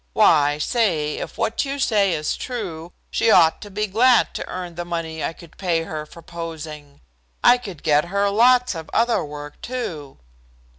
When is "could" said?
5.31-5.59, 7.59-7.83